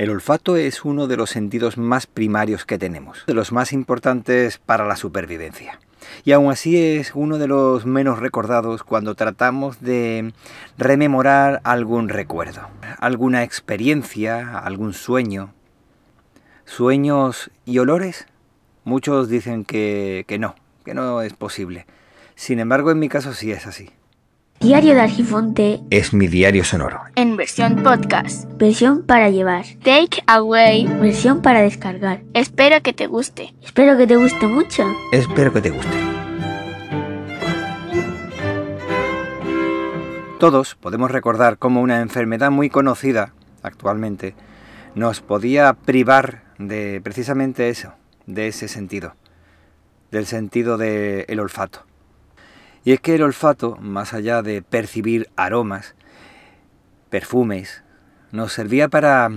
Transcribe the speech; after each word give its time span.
El 0.00 0.08
olfato 0.08 0.56
es 0.56 0.86
uno 0.86 1.08
de 1.08 1.18
los 1.18 1.28
sentidos 1.28 1.76
más 1.76 2.06
primarios 2.06 2.64
que 2.64 2.78
tenemos, 2.78 3.22
de 3.26 3.34
los 3.34 3.52
más 3.52 3.70
importantes 3.74 4.56
para 4.56 4.86
la 4.86 4.96
supervivencia. 4.96 5.78
Y 6.24 6.32
aún 6.32 6.50
así 6.50 6.78
es 6.78 7.12
uno 7.14 7.36
de 7.36 7.46
los 7.46 7.84
menos 7.84 8.18
recordados 8.18 8.82
cuando 8.82 9.14
tratamos 9.14 9.82
de 9.82 10.32
rememorar 10.78 11.60
algún 11.64 12.08
recuerdo, 12.08 12.66
alguna 12.98 13.42
experiencia, 13.42 14.58
algún 14.60 14.94
sueño. 14.94 15.52
¿Sueños 16.64 17.50
y 17.66 17.78
olores? 17.78 18.26
Muchos 18.84 19.28
dicen 19.28 19.66
que, 19.66 20.24
que 20.26 20.38
no, 20.38 20.54
que 20.82 20.94
no 20.94 21.20
es 21.20 21.34
posible. 21.34 21.84
Sin 22.36 22.58
embargo, 22.58 22.90
en 22.90 23.00
mi 23.00 23.10
caso 23.10 23.34
sí 23.34 23.52
es 23.52 23.66
así. 23.66 23.90
Diario 24.60 24.94
de 24.94 25.00
Argifonte 25.00 25.80
Es 25.88 26.12
mi 26.12 26.28
diario 26.28 26.64
sonoro. 26.64 27.00
en 27.14 27.36
versión 27.36 27.76
podcast. 27.82 28.44
versión 28.58 29.04
para 29.06 29.30
llevar, 29.30 29.64
Take 29.82 30.22
away. 30.26 30.86
versión 31.00 31.40
para 31.40 31.62
descargar. 31.62 32.20
Espero 32.34 32.82
que 32.82 32.92
te 32.92 33.06
guste. 33.06 33.54
Espero 33.62 33.96
que 33.96 34.06
te 34.06 34.16
guste 34.16 34.46
mucho. 34.46 34.84
Espero 35.12 35.50
que 35.52 35.62
te 35.62 35.70
guste. 35.70 35.96
Todos 40.38 40.74
podemos 40.74 41.10
recordar 41.10 41.56
cómo 41.58 41.80
una 41.80 42.00
enfermedad 42.00 42.50
muy 42.50 42.68
conocida 42.70 43.32
actualmente 43.62 44.34
nos 44.94 45.20
podía 45.20 45.72
privar 45.72 46.42
de 46.58 47.00
precisamente 47.02 47.68
eso, 47.70 47.92
de 48.26 48.48
ese 48.48 48.68
sentido, 48.68 49.14
del 50.10 50.26
sentido 50.26 50.76
del 50.76 51.40
olfato. 51.40 51.84
Y 52.84 52.92
es 52.92 53.00
que 53.00 53.14
el 53.14 53.22
olfato, 53.22 53.76
más 53.76 54.14
allá 54.14 54.42
de 54.42 54.62
percibir 54.62 55.28
aromas, 55.36 55.94
perfumes, 57.10 57.82
nos 58.32 58.52
servía 58.52 58.88
para 58.88 59.28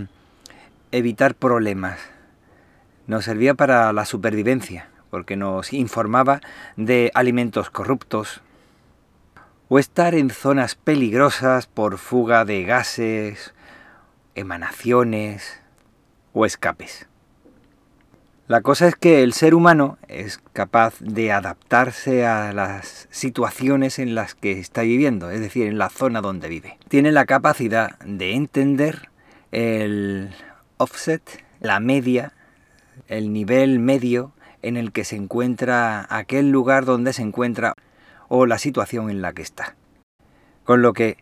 evitar 0.91 1.35
problemas, 1.35 1.99
nos 3.07 3.25
servía 3.25 3.53
para 3.53 3.91
la 3.91 4.05
supervivencia, 4.05 4.89
porque 5.09 5.35
nos 5.35 5.73
informaba 5.73 6.39
de 6.77 7.11
alimentos 7.15 7.69
corruptos, 7.69 8.41
o 9.67 9.79
estar 9.79 10.15
en 10.15 10.29
zonas 10.29 10.75
peligrosas 10.75 11.67
por 11.67 11.97
fuga 11.97 12.45
de 12.45 12.63
gases, 12.63 13.53
emanaciones 14.35 15.61
o 16.31 16.45
escapes. 16.45 17.07
La 18.45 18.59
cosa 18.59 18.89
es 18.89 18.95
que 18.97 19.23
el 19.23 19.31
ser 19.31 19.55
humano 19.55 19.97
es 20.09 20.41
capaz 20.51 20.99
de 20.99 21.31
adaptarse 21.31 22.25
a 22.25 22.51
las 22.51 23.07
situaciones 23.09 23.99
en 23.99 24.15
las 24.15 24.35
que 24.35 24.59
está 24.59 24.81
viviendo, 24.81 25.31
es 25.31 25.39
decir, 25.39 25.65
en 25.65 25.77
la 25.77 25.89
zona 25.89 26.19
donde 26.19 26.49
vive. 26.49 26.77
Tiene 26.89 27.13
la 27.13 27.25
capacidad 27.25 27.97
de 27.99 28.33
entender 28.33 29.07
el 29.53 30.31
offset, 30.75 31.21
la 31.61 31.79
media, 31.79 32.33
el 33.07 33.31
nivel 33.31 33.79
medio 33.79 34.33
en 34.61 34.75
el 34.75 34.91
que 34.91 35.05
se 35.05 35.15
encuentra 35.15 36.05
aquel 36.09 36.51
lugar 36.51 36.83
donde 36.83 37.13
se 37.13 37.21
encuentra 37.21 37.75
o 38.27 38.45
la 38.45 38.57
situación 38.57 39.09
en 39.09 39.21
la 39.21 39.31
que 39.31 39.41
está. 39.41 39.77
Con 40.65 40.81
lo 40.81 40.91
que 40.91 41.15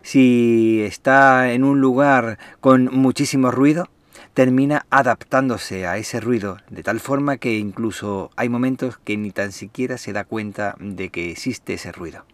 si 0.00 0.80
está 0.82 1.52
en 1.52 1.62
un 1.62 1.82
lugar 1.82 2.38
con 2.60 2.86
muchísimo 2.86 3.50
ruido, 3.50 3.88
termina 4.34 4.84
adaptándose 4.90 5.86
a 5.86 5.96
ese 5.96 6.20
ruido 6.20 6.58
de 6.68 6.82
tal 6.82 7.00
forma 7.00 7.38
que 7.38 7.56
incluso 7.56 8.30
hay 8.36 8.48
momentos 8.48 8.98
que 8.98 9.16
ni 9.16 9.30
tan 9.30 9.52
siquiera 9.52 9.96
se 9.96 10.12
da 10.12 10.24
cuenta 10.24 10.74
de 10.80 11.08
que 11.08 11.30
existe 11.30 11.74
ese 11.74 11.92
ruido. 11.92 12.24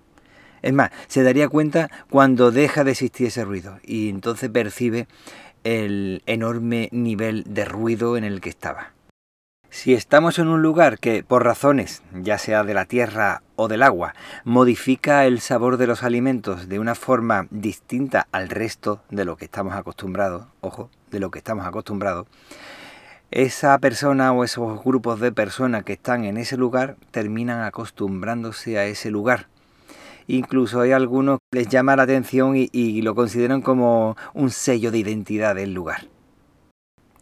Es 0.62 0.72
más, 0.72 0.90
se 1.08 1.22
daría 1.22 1.48
cuenta 1.48 1.90
cuando 2.10 2.50
deja 2.50 2.84
de 2.84 2.92
existir 2.92 3.28
ese 3.28 3.44
ruido 3.44 3.78
y 3.84 4.08
entonces 4.08 4.50
percibe 4.50 5.06
el 5.64 6.22
enorme 6.26 6.88
nivel 6.90 7.44
de 7.46 7.64
ruido 7.64 8.16
en 8.16 8.24
el 8.24 8.40
que 8.40 8.50
estaba. 8.50 8.92
Si 9.72 9.94
estamos 9.94 10.40
en 10.40 10.48
un 10.48 10.62
lugar 10.62 10.98
que, 10.98 11.22
por 11.22 11.44
razones, 11.44 12.02
ya 12.12 12.38
sea 12.38 12.64
de 12.64 12.74
la 12.74 12.86
tierra 12.86 13.42
o 13.54 13.68
del 13.68 13.84
agua, 13.84 14.14
modifica 14.44 15.24
el 15.26 15.40
sabor 15.40 15.76
de 15.76 15.86
los 15.86 16.02
alimentos 16.02 16.68
de 16.68 16.80
una 16.80 16.96
forma 16.96 17.46
distinta 17.50 18.26
al 18.32 18.48
resto 18.48 19.00
de 19.10 19.24
lo 19.24 19.36
que 19.36 19.44
estamos 19.44 19.74
acostumbrados, 19.74 20.46
ojo, 20.60 20.90
de 21.12 21.20
lo 21.20 21.30
que 21.30 21.38
estamos 21.38 21.64
acostumbrados, 21.68 22.26
esa 23.30 23.78
persona 23.78 24.32
o 24.32 24.42
esos 24.42 24.82
grupos 24.82 25.20
de 25.20 25.30
personas 25.30 25.84
que 25.84 25.92
están 25.92 26.24
en 26.24 26.36
ese 26.36 26.56
lugar 26.56 26.96
terminan 27.12 27.62
acostumbrándose 27.62 28.76
a 28.76 28.86
ese 28.86 29.12
lugar. 29.12 29.46
Incluso 30.26 30.80
hay 30.80 30.90
algunos 30.90 31.38
que 31.48 31.60
les 31.60 31.68
llama 31.68 31.94
la 31.94 32.02
atención 32.02 32.56
y, 32.56 32.68
y 32.72 33.02
lo 33.02 33.14
consideran 33.14 33.62
como 33.62 34.16
un 34.34 34.50
sello 34.50 34.90
de 34.90 34.98
identidad 34.98 35.54
del 35.54 35.74
lugar. 35.74 36.08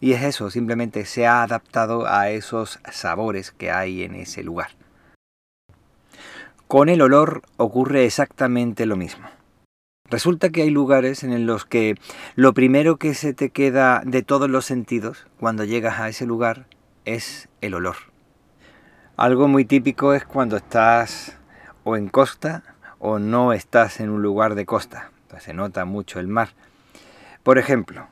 Y 0.01 0.13
es 0.13 0.23
eso, 0.23 0.51
simplemente 0.51 1.05
se 1.05 1.27
ha 1.27 1.43
adaptado 1.43 2.07
a 2.07 2.31
esos 2.31 2.79
sabores 2.91 3.51
que 3.51 3.71
hay 3.71 4.03
en 4.03 4.15
ese 4.15 4.43
lugar. 4.43 4.71
Con 6.69 6.89
el 6.89 7.01
olor 7.01 7.43
ocurre 7.57 8.05
exactamente 8.05 8.87
lo 8.87 8.97
mismo. 8.97 9.27
Resulta 10.11 10.51
que 10.51 10.63
hay 10.63 10.71
lugares 10.71 11.23
en 11.25 11.47
los 11.47 11.65
que 11.65 11.97
lo 12.35 12.55
primero 12.55 12.97
que 12.97 13.15
se 13.15 13.35
te 13.35 13.51
queda 13.51 14.03
de 14.05 14.23
todos 14.23 14.49
los 14.49 14.65
sentidos 14.65 15.27
cuando 15.39 15.65
llegas 15.65 15.99
a 15.99 16.09
ese 16.09 16.27
lugar 16.27 16.67
es 17.05 17.49
el 17.61 17.75
olor. 17.75 17.97
Algo 19.17 19.49
muy 19.49 19.65
típico 19.65 20.15
es 20.15 20.25
cuando 20.25 20.57
estás 20.57 21.37
o 21.85 21.97
en 21.97 22.09
costa 22.09 22.63
o 22.99 23.19
no 23.19 23.53
estás 23.53 24.01
en 24.01 24.11
un 24.11 24.23
lugar 24.23 24.55
de 24.55 24.65
costa. 24.65 25.11
Entonces 25.23 25.45
se 25.45 25.55
nota 25.55 25.85
mucho 25.85 26.21
el 26.21 26.29
mar. 26.29 26.51
Por 27.43 27.59
ejemplo, 27.59 28.09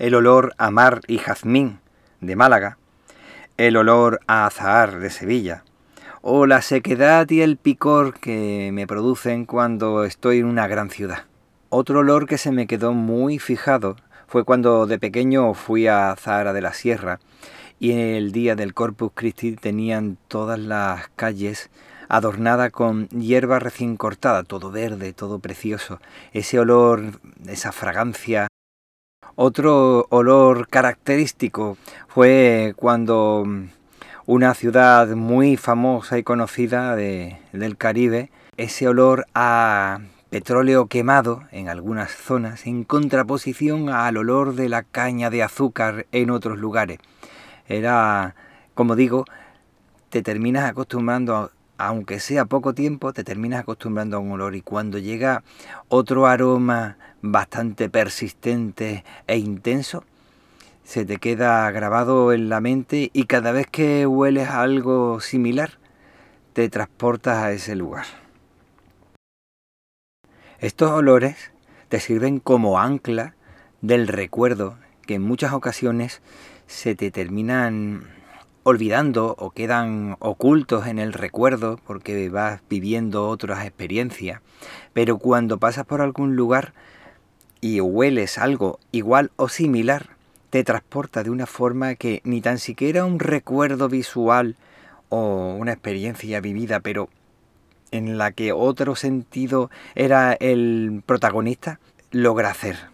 el 0.00 0.14
olor 0.14 0.54
a 0.56 0.70
mar 0.70 1.02
y 1.08 1.18
jazmín 1.18 1.78
de 2.22 2.34
Málaga, 2.34 2.78
el 3.58 3.76
olor 3.76 4.20
a 4.26 4.46
azahar 4.46 4.98
de 4.98 5.10
Sevilla, 5.10 5.62
o 6.22 6.46
la 6.46 6.62
sequedad 6.62 7.28
y 7.28 7.42
el 7.42 7.58
picor 7.58 8.18
que 8.18 8.70
me 8.72 8.86
producen 8.86 9.44
cuando 9.44 10.04
estoy 10.04 10.38
en 10.38 10.46
una 10.46 10.66
gran 10.68 10.88
ciudad. 10.88 11.24
Otro 11.68 11.98
olor 11.98 12.26
que 12.26 12.38
se 12.38 12.50
me 12.50 12.66
quedó 12.66 12.94
muy 12.94 13.38
fijado 13.38 13.96
fue 14.26 14.44
cuando 14.44 14.86
de 14.86 14.98
pequeño 14.98 15.52
fui 15.52 15.86
a 15.86 16.16
Zahara 16.18 16.54
de 16.54 16.62
la 16.62 16.72
Sierra 16.72 17.20
y 17.78 17.92
en 17.92 17.98
el 17.98 18.32
día 18.32 18.56
del 18.56 18.72
Corpus 18.72 19.12
Christi 19.14 19.54
tenían 19.54 20.16
todas 20.28 20.58
las 20.58 21.08
calles 21.14 21.68
adornadas 22.08 22.72
con 22.72 23.06
hierba 23.08 23.58
recién 23.58 23.98
cortada, 23.98 24.44
todo 24.44 24.70
verde, 24.70 25.12
todo 25.12 25.40
precioso, 25.40 26.00
ese 26.32 26.58
olor, 26.58 27.20
esa 27.46 27.70
fragancia 27.70 28.49
otro 29.36 30.06
olor 30.10 30.68
característico 30.68 31.76
fue 32.08 32.74
cuando 32.76 33.44
una 34.26 34.54
ciudad 34.54 35.08
muy 35.08 35.56
famosa 35.56 36.18
y 36.18 36.22
conocida 36.22 36.94
de, 36.94 37.38
del 37.52 37.76
Caribe, 37.76 38.30
ese 38.56 38.86
olor 38.86 39.26
a 39.34 40.00
petróleo 40.30 40.86
quemado 40.86 41.42
en 41.50 41.68
algunas 41.68 42.12
zonas 42.12 42.66
en 42.66 42.84
contraposición 42.84 43.88
al 43.88 44.16
olor 44.16 44.54
de 44.54 44.68
la 44.68 44.84
caña 44.84 45.30
de 45.30 45.42
azúcar 45.42 46.06
en 46.12 46.30
otros 46.30 46.58
lugares. 46.58 47.00
Era, 47.66 48.36
como 48.74 48.94
digo, 48.94 49.24
te 50.10 50.22
terminas 50.22 50.70
acostumbrando, 50.70 51.50
aunque 51.78 52.20
sea 52.20 52.44
poco 52.44 52.74
tiempo, 52.74 53.12
te 53.12 53.24
terminas 53.24 53.60
acostumbrando 53.60 54.16
a 54.16 54.20
un 54.20 54.32
olor 54.32 54.54
y 54.54 54.62
cuando 54.62 54.98
llega 54.98 55.42
otro 55.88 56.26
aroma 56.26 56.96
bastante 57.22 57.88
persistente 57.88 59.04
e 59.26 59.36
intenso, 59.38 60.04
se 60.84 61.04
te 61.04 61.18
queda 61.18 61.70
grabado 61.70 62.32
en 62.32 62.48
la 62.48 62.60
mente 62.60 63.10
y 63.12 63.24
cada 63.24 63.52
vez 63.52 63.66
que 63.66 64.06
hueles 64.06 64.48
algo 64.48 65.20
similar, 65.20 65.78
te 66.52 66.68
transportas 66.68 67.38
a 67.38 67.52
ese 67.52 67.76
lugar. 67.76 68.06
Estos 70.58 70.90
olores 70.90 71.52
te 71.88 72.00
sirven 72.00 72.38
como 72.38 72.80
ancla 72.80 73.34
del 73.80 74.08
recuerdo 74.08 74.76
que 75.06 75.14
en 75.14 75.22
muchas 75.22 75.52
ocasiones 75.52 76.20
se 76.66 76.94
te 76.94 77.10
terminan 77.10 78.04
olvidando 78.62 79.34
o 79.38 79.50
quedan 79.50 80.16
ocultos 80.18 80.86
en 80.86 80.98
el 80.98 81.12
recuerdo 81.12 81.80
porque 81.86 82.28
vas 82.28 82.60
viviendo 82.68 83.28
otras 83.28 83.64
experiencias. 83.64 84.40
Pero 84.92 85.18
cuando 85.18 85.58
pasas 85.58 85.86
por 85.86 86.02
algún 86.02 86.36
lugar 86.36 86.74
y 87.60 87.80
hueles 87.80 88.38
algo 88.38 88.78
igual 88.92 89.30
o 89.36 89.48
similar, 89.48 90.10
te 90.50 90.64
transporta 90.64 91.22
de 91.22 91.30
una 91.30 91.46
forma 91.46 91.94
que 91.94 92.20
ni 92.24 92.40
tan 92.40 92.58
siquiera 92.58 93.04
un 93.04 93.20
recuerdo 93.20 93.88
visual 93.88 94.56
o 95.08 95.54
una 95.58 95.72
experiencia 95.72 96.40
vivida, 96.40 96.80
pero 96.80 97.08
en 97.90 98.18
la 98.18 98.32
que 98.32 98.52
otro 98.52 98.96
sentido 98.96 99.70
era 99.94 100.32
el 100.32 101.02
protagonista, 101.06 101.80
logra 102.10 102.50
hacer. 102.50 102.89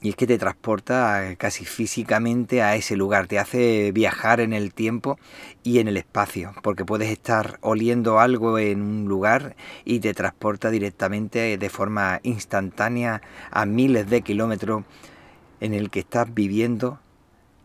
Y 0.00 0.10
es 0.10 0.16
que 0.16 0.28
te 0.28 0.38
transporta 0.38 1.34
casi 1.38 1.64
físicamente 1.64 2.62
a 2.62 2.76
ese 2.76 2.94
lugar, 2.96 3.26
te 3.26 3.40
hace 3.40 3.90
viajar 3.90 4.38
en 4.38 4.52
el 4.52 4.72
tiempo 4.72 5.18
y 5.64 5.80
en 5.80 5.88
el 5.88 5.96
espacio, 5.96 6.54
porque 6.62 6.84
puedes 6.84 7.10
estar 7.10 7.58
oliendo 7.62 8.20
algo 8.20 8.60
en 8.60 8.80
un 8.80 9.08
lugar 9.08 9.56
y 9.84 9.98
te 9.98 10.14
transporta 10.14 10.70
directamente 10.70 11.58
de 11.58 11.68
forma 11.68 12.20
instantánea 12.22 13.22
a 13.50 13.66
miles 13.66 14.08
de 14.08 14.22
kilómetros 14.22 14.84
en 15.60 15.74
el 15.74 15.90
que 15.90 16.00
estás 16.00 16.32
viviendo, 16.32 17.00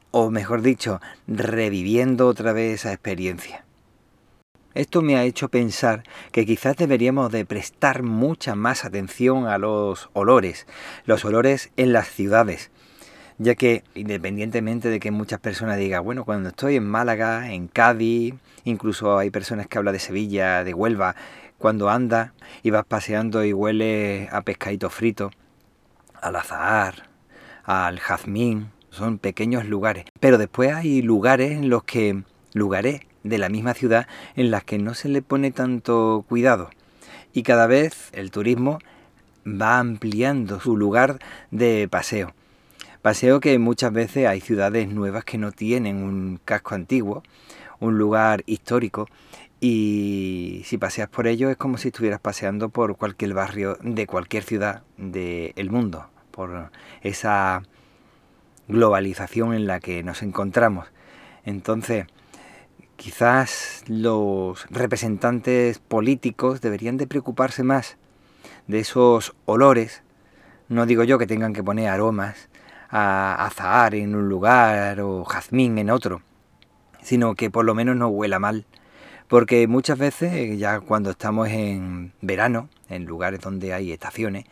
o 0.09 0.31
mejor 0.31 0.63
dicho, 0.63 1.01
reviviendo 1.27 2.27
otra 2.27 2.51
vez 2.51 2.81
esa 2.81 2.93
experiencia. 2.93 3.62
Esto 4.75 5.03
me 5.03 5.15
ha 5.17 5.23
hecho 5.23 5.49
pensar 5.49 6.01
que 6.31 6.47
quizás 6.47 6.75
deberíamos 6.75 7.31
de 7.31 7.45
prestar 7.45 8.01
mucha 8.01 8.55
más 8.55 8.85
atención 8.85 9.45
a 9.45 9.59
los 9.59 10.09
olores, 10.13 10.65
los 11.05 11.23
olores 11.25 11.71
en 11.77 11.93
las 11.93 12.07
ciudades, 12.07 12.71
ya 13.37 13.53
que 13.53 13.83
independientemente 13.93 14.89
de 14.89 14.99
que 14.99 15.11
muchas 15.11 15.39
personas 15.39 15.77
digan, 15.77 16.03
bueno, 16.03 16.25
cuando 16.25 16.49
estoy 16.49 16.77
en 16.77 16.87
Málaga, 16.87 17.53
en 17.53 17.67
Cádiz, 17.67 18.33
incluso 18.63 19.19
hay 19.19 19.29
personas 19.29 19.67
que 19.67 19.77
hablan 19.77 19.93
de 19.93 19.99
Sevilla, 19.99 20.63
de 20.63 20.73
Huelva, 20.73 21.15
cuando 21.59 21.91
andas 21.91 22.31
y 22.63 22.71
vas 22.71 22.85
paseando 22.85 23.45
y 23.45 23.53
huele 23.53 24.27
a 24.31 24.41
pescadito 24.41 24.89
frito, 24.89 25.29
al 26.19 26.35
azahar, 26.35 27.09
al 27.63 27.99
jazmín, 27.99 28.71
son 28.89 29.19
pequeños 29.19 29.65
lugares. 29.65 30.05
Pero 30.19 30.39
después 30.39 30.73
hay 30.73 31.03
lugares 31.03 31.51
en 31.51 31.69
los 31.69 31.83
que, 31.83 32.23
lugares 32.53 33.01
de 33.23 33.37
la 33.37 33.49
misma 33.49 33.73
ciudad 33.73 34.07
en 34.35 34.51
las 34.51 34.63
que 34.63 34.77
no 34.77 34.93
se 34.93 35.09
le 35.09 35.21
pone 35.21 35.51
tanto 35.51 36.25
cuidado. 36.27 36.69
Y 37.33 37.43
cada 37.43 37.67
vez 37.67 38.09
el 38.13 38.31
turismo 38.31 38.79
va 39.45 39.79
ampliando 39.79 40.59
su 40.59 40.77
lugar 40.77 41.19
de 41.51 41.87
paseo. 41.89 42.33
Paseo 43.01 43.39
que 43.39 43.59
muchas 43.59 43.91
veces 43.91 44.27
hay 44.27 44.39
ciudades 44.39 44.87
nuevas 44.87 45.25
que 45.25 45.37
no 45.37 45.51
tienen 45.51 45.97
un 45.97 46.39
casco 46.45 46.75
antiguo, 46.75 47.23
un 47.79 47.97
lugar 47.97 48.43
histórico, 48.45 49.09
y 49.59 50.61
si 50.65 50.77
paseas 50.77 51.09
por 51.09 51.27
ello 51.27 51.49
es 51.49 51.57
como 51.57 51.77
si 51.77 51.89
estuvieras 51.89 52.19
paseando 52.19 52.69
por 52.69 52.97
cualquier 52.97 53.33
barrio 53.33 53.77
de 53.81 54.07
cualquier 54.07 54.43
ciudad 54.43 54.83
del 54.97 55.69
mundo, 55.69 56.05
por 56.31 56.69
esa 57.01 57.63
globalización 58.67 59.53
en 59.53 59.67
la 59.67 59.79
que 59.79 60.03
nos 60.03 60.21
encontramos. 60.21 60.87
Entonces, 61.45 62.07
quizás 62.95 63.83
los 63.87 64.65
representantes 64.69 65.79
políticos 65.79 66.61
deberían 66.61 66.97
de 66.97 67.07
preocuparse 67.07 67.63
más 67.63 67.97
de 68.67 68.79
esos 68.79 69.35
olores. 69.45 70.03
No 70.69 70.85
digo 70.85 71.03
yo 71.03 71.17
que 71.17 71.27
tengan 71.27 71.53
que 71.53 71.63
poner 71.63 71.89
aromas 71.89 72.49
a 72.89 73.45
azahar 73.45 73.95
en 73.95 74.15
un 74.15 74.29
lugar 74.29 75.01
o 75.01 75.25
jazmín 75.25 75.77
en 75.77 75.89
otro, 75.89 76.21
sino 77.01 77.35
que 77.35 77.49
por 77.49 77.65
lo 77.65 77.75
menos 77.75 77.95
no 77.95 78.07
huela 78.07 78.39
mal. 78.39 78.65
Porque 79.27 79.67
muchas 79.67 79.97
veces, 79.97 80.59
ya 80.59 80.79
cuando 80.79 81.11
estamos 81.11 81.49
en 81.49 82.13
verano, 82.21 82.69
en 82.89 83.05
lugares 83.05 83.39
donde 83.39 83.73
hay 83.73 83.91
estaciones, 83.91 84.45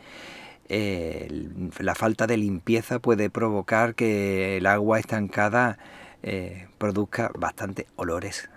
la 0.69 1.95
falta 1.95 2.27
de 2.27 2.37
limpieza 2.37 2.99
puede 2.99 3.29
provocar 3.29 3.93
que 3.93 4.57
el 4.57 4.65
agua 4.65 4.99
estancada 4.99 5.77
eh, 6.23 6.67
produzca 6.77 7.31
bastante 7.37 7.87
olores 7.95 8.49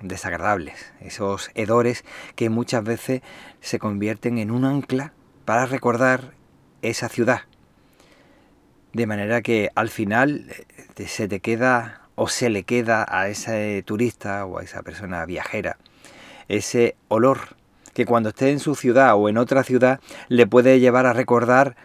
desagradables, 0.00 0.92
esos 1.00 1.50
hedores 1.54 2.04
que 2.34 2.50
muchas 2.50 2.84
veces 2.84 3.22
se 3.60 3.78
convierten 3.78 4.38
en 4.38 4.50
un 4.50 4.64
ancla 4.64 5.12
para 5.44 5.66
recordar 5.66 6.32
esa 6.82 7.08
ciudad. 7.08 7.42
De 8.92 9.06
manera 9.06 9.42
que 9.42 9.70
al 9.74 9.88
final 9.88 10.46
eh, 10.96 11.06
se 11.06 11.28
te 11.28 11.40
queda 11.40 12.02
o 12.14 12.28
se 12.28 12.50
le 12.50 12.64
queda 12.64 13.06
a 13.08 13.28
ese 13.28 13.82
turista 13.84 14.44
o 14.46 14.58
a 14.58 14.62
esa 14.62 14.82
persona 14.82 15.24
viajera 15.26 15.76
ese 16.48 16.96
olor 17.08 17.56
que 17.94 18.06
cuando 18.06 18.30
esté 18.30 18.50
en 18.50 18.60
su 18.60 18.74
ciudad 18.74 19.14
o 19.16 19.28
en 19.28 19.38
otra 19.38 19.62
ciudad 19.64 20.00
le 20.28 20.46
puede 20.46 20.80
llevar 20.80 21.06
a 21.06 21.12
recordar 21.12 21.76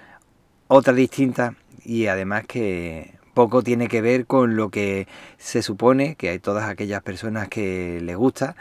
otra 0.68 0.94
distinta 0.94 1.56
y 1.84 2.08
además 2.08 2.46
que 2.48 3.16
poco 3.34 3.64
tiene 3.64 3.88
que 3.88 4.02
ver 4.02 4.26
con 4.26 4.56
lo 4.56 4.70
que 4.70 5.08
se 5.38 5.62
supone 5.62 6.16
que 6.16 6.30
hay 6.30 6.40
todas 6.40 6.70
aquellas 6.70 7.02
personas 7.02 7.48
que 7.48 8.00
le 8.02 8.16
gusta, 8.16 8.56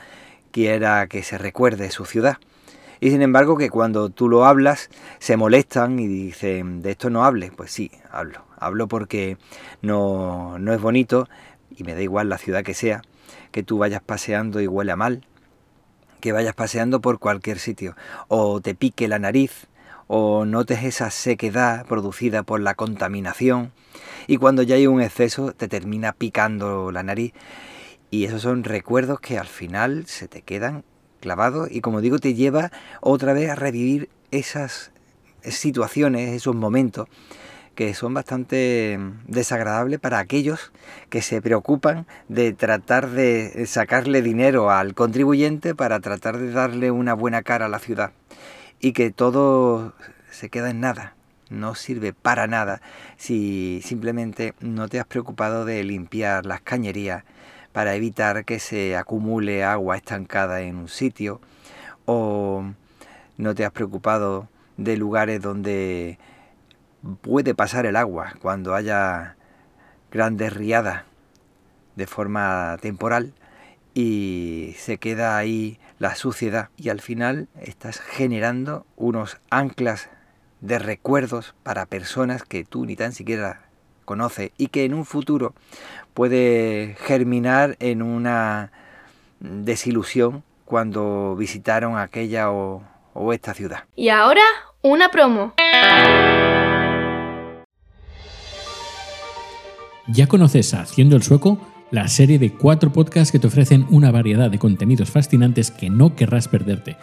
quiera 0.51 1.07
que 1.07 1.23
se 1.23 1.39
recuerde 1.39 1.91
su 1.91 2.05
ciudad. 2.05 2.39
Y 3.01 3.11
sin 3.11 3.23
embargo 3.23 3.57
que 3.57 3.71
cuando 3.71 4.11
tú 4.11 4.29
lo 4.29 4.45
hablas 4.45 4.91
se 5.19 5.37
molestan 5.37 5.99
y 5.99 6.07
dicen, 6.07 6.83
de 6.83 6.91
esto 6.91 7.09
no 7.09 7.25
hables. 7.25 7.51
Pues 7.51 7.71
sí, 7.71 7.91
hablo. 8.11 8.45
Hablo 8.59 8.89
porque 8.89 9.39
no, 9.81 10.59
no 10.59 10.75
es 10.75 10.81
bonito 10.81 11.27
y 11.71 11.85
me 11.85 11.95
da 11.95 12.03
igual 12.03 12.29
la 12.29 12.37
ciudad 12.37 12.63
que 12.63 12.75
sea, 12.75 13.03
que 13.53 13.63
tú 13.63 13.79
vayas 13.79 14.03
paseando 14.03 14.61
y 14.61 14.67
huele 14.67 14.95
mal, 14.97 15.25
que 16.21 16.33
vayas 16.33 16.55
paseando 16.55 17.01
por 17.01 17.19
cualquier 17.19 17.59
sitio, 17.59 17.97
o 18.29 18.61
te 18.61 18.75
pique 18.75 19.09
la 19.09 19.19
nariz, 19.19 19.67
o 20.13 20.45
notes 20.45 20.83
esa 20.83 21.09
sequedad 21.13 21.87
producida 21.87 22.43
por 22.43 22.59
la 22.59 22.75
contaminación, 22.75 23.71
y 24.27 24.39
cuando 24.39 24.65
ya 24.65 24.75
hay 24.75 24.89
un 24.89 25.01
exceso 25.01 25.53
te 25.53 25.69
termina 25.69 26.13
picando 26.13 26.91
la 26.91 27.05
nariz. 27.05 27.33
Y 28.11 28.25
esos 28.25 28.43
son 28.43 28.65
recuerdos 28.65 29.21
que 29.21 29.39
al 29.39 29.47
final 29.47 30.07
se 30.07 30.27
te 30.27 30.43
quedan 30.43 30.83
clavados 31.21 31.69
y 31.71 31.81
como 31.81 32.01
digo 32.01 32.19
te 32.19 32.35
lleva 32.35 32.73
otra 33.01 33.35
vez 33.35 33.51
a 33.51 33.55
revivir 33.55 34.11
esas 34.33 34.91
situaciones, 35.43 36.31
esos 36.31 36.57
momentos 36.57 37.07
que 37.77 37.95
son 37.95 38.13
bastante 38.13 38.99
desagradables 39.29 40.01
para 40.01 40.19
aquellos 40.19 40.73
que 41.09 41.23
se 41.23 41.41
preocupan 41.41 42.09
de 42.29 42.53
tratar 42.53 43.11
de 43.11 43.65
sacarle 43.67 44.23
dinero 44.23 44.73
al 44.73 44.95
contribuyente 44.95 45.77
para 45.77 46.01
tratar 46.01 46.39
de 46.39 46.51
darle 46.51 46.91
una 46.91 47.15
buena 47.15 47.43
cara 47.43 47.67
a 47.67 47.69
la 47.69 47.79
ciudad 47.79 48.11
y 48.81 48.93
que 48.93 49.11
todo 49.11 49.95
se 50.31 50.49
queda 50.49 50.71
en 50.71 50.81
nada, 50.81 51.15
no 51.51 51.75
sirve 51.75 52.13
para 52.13 52.47
nada. 52.47 52.81
Si 53.17 53.81
simplemente 53.85 54.55
no 54.61 54.89
te 54.89 54.99
has 54.99 55.07
preocupado 55.07 55.65
de 55.65 55.85
limpiar 55.85 56.47
las 56.47 56.61
cañerías 56.63 57.25
para 57.73 57.95
evitar 57.95 58.45
que 58.45 58.59
se 58.59 58.97
acumule 58.97 59.65
agua 59.65 59.97
estancada 59.97 60.63
en 60.63 60.77
un 60.77 60.89
sitio 60.89 61.41
o 62.07 62.65
no 63.37 63.55
te 63.55 63.65
has 63.65 63.73
preocupado 63.73 64.49
de 64.77 64.97
lugares 64.97 65.41
donde 65.41 66.19
puede 67.21 67.55
pasar 67.55 67.87
el 67.87 67.97
agua 67.97 68.35
cuando 68.41 68.75
haya 68.75 69.37
grandes 70.11 70.53
riadas 70.53 71.05
de 71.97 72.07
forma 72.07 72.77
temporal 72.81 73.35
y 73.95 74.75
se 74.79 74.99
queda 74.99 75.37
ahí 75.37 75.79
la 75.99 76.15
suciedad 76.15 76.71
y 76.77 76.89
al 76.89 77.01
final 77.01 77.49
estás 77.61 78.01
generando 78.01 78.87
unos 78.97 79.39
anclas 79.51 80.09
de 80.61 80.79
recuerdos 80.79 81.55
para 81.63 81.87
personas 81.87 82.43
que 82.43 82.65
tú 82.65 82.87
ni 82.87 82.97
tan 82.97 83.13
siquiera 83.13 83.63
conoces 84.05 84.51
y 84.59 84.69
que 84.69 84.85
en 84.85 84.95
un 84.95 85.05
futuro 85.05 85.55
puede 86.15 86.97
germinar 87.01 87.77
en 87.81 88.03
una 88.03 88.73
desilusión 89.41 90.43
cuando 90.65 91.35
visitaron 91.37 91.99
aquella 91.99 92.51
o, 92.51 92.83
o 93.15 93.33
esta 93.33 93.55
ciudad. 93.55 93.85
Y 93.97 94.09
ahora 94.09 94.43
una 94.83 95.11
promo. 95.11 95.55
¿Ya 100.07 100.27
conoces 100.27 100.75
a 100.75 100.83
Haciendo 100.83 101.17
el 101.17 101.23
Sueco? 101.23 101.59
La 101.91 102.07
serie 102.07 102.39
de 102.39 102.53
cuatro 102.53 102.93
podcasts 102.93 103.33
que 103.33 103.41
te 103.41 103.49
ofrecen 103.49 103.85
una 103.91 104.13
variedad 104.13 104.49
de 104.49 104.61
contenidos 104.61 105.11
fascinantes 105.11 105.73
que 105.73 105.91
no 105.91 106.15
querrás 106.15 106.47
perderte. 106.47 106.97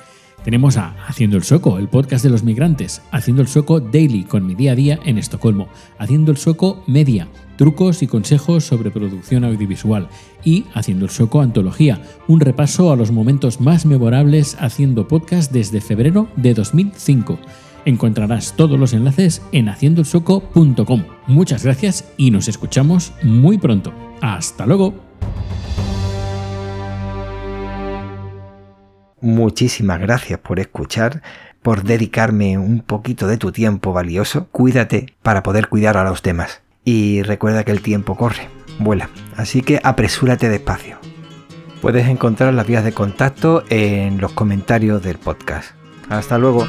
Tenemos 0.46 0.78
a 0.78 0.96
Haciendo 1.06 1.36
el 1.36 1.44
Sueco, 1.44 1.78
el 1.78 1.90
podcast 1.90 2.24
de 2.24 2.30
los 2.30 2.44
migrantes, 2.44 3.02
Haciendo 3.12 3.42
el 3.42 3.50
Sueco 3.50 3.82
Daily 3.82 4.24
con 4.24 4.46
mi 4.46 4.56
día 4.56 4.72
a 4.72 4.76
día 4.76 4.98
en 5.04 5.18
Estocolmo, 5.18 5.68
Haciendo 5.98 6.32
el 6.32 6.38
Sueco 6.38 6.86
Media, 6.88 7.28
trucos 7.58 8.02
y 8.02 8.08
consejos 8.08 8.64
sobre 8.64 8.90
producción 8.90 9.44
audiovisual 9.44 10.08
y 10.46 10.64
Haciendo 10.74 11.04
el 11.04 11.12
Sueco 11.12 11.42
Antología, 11.42 12.02
un 12.30 12.40
repaso 12.40 12.94
a 12.94 12.96
los 12.96 13.12
momentos 13.12 13.60
más 13.60 13.86
memorables 13.86 14.56
haciendo 14.58 15.10
podcast 15.10 15.52
desde 15.52 15.82
febrero 15.82 16.30
de 16.38 16.54
2005. 16.54 17.40
Encontrarás 17.88 18.54
todos 18.58 18.78
los 18.78 18.92
enlaces 18.92 19.42
en 19.54 19.70
haciendoelsoco.com. 19.70 21.06
Muchas 21.26 21.64
gracias 21.64 22.04
y 22.18 22.32
nos 22.32 22.50
escuchamos 22.50 23.14
muy 23.24 23.58
pronto. 23.58 23.94
Hasta 24.22 24.66
luego. 24.66 24.94
Muchísimas 29.22 30.02
gracias 30.02 30.38
por 30.38 30.60
escuchar, 30.60 31.22
por 31.62 31.84
dedicarme 31.84 32.58
un 32.58 32.82
poquito 32.82 33.26
de 33.26 33.38
tu 33.38 33.54
tiempo 33.54 33.94
valioso. 33.94 34.50
Cuídate 34.52 35.14
para 35.22 35.42
poder 35.42 35.70
cuidar 35.70 35.96
a 35.96 36.04
los 36.04 36.22
demás. 36.22 36.64
Y 36.84 37.22
recuerda 37.22 37.64
que 37.64 37.72
el 37.72 37.82
tiempo 37.82 38.18
corre, 38.18 38.50
vuela, 38.80 39.10
así 39.38 39.62
que 39.62 39.80
apresúrate 39.82 40.50
despacio. 40.50 40.98
Puedes 41.82 42.08
encontrar 42.10 42.54
las 42.54 42.68
vías 42.68 42.84
de 42.84 42.92
contacto 42.92 43.64
en 43.70 44.20
los 44.20 44.34
comentarios 44.34 45.02
del 45.02 45.20
podcast. 45.20 45.72
Hasta 46.10 46.38
luego. 46.38 46.68